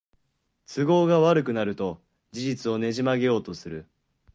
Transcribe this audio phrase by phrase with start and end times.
[0.65, 2.01] 都合が悪くなると
[2.31, 3.85] 事実をねじ曲げようとする